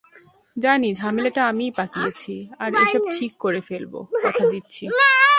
জানি, 0.57 0.89
ঝামেলাটা 0.93 1.41
আমিই 1.47 1.71
পাকিয়েছি, 1.71 2.33
আর 2.59 2.69
এসব 2.83 3.03
ঠিক 3.19 3.31
করে 3.39 3.61
ফেলবো, 3.61 3.99
কথা 4.25 4.43
দিচ্ছি। 4.51 4.87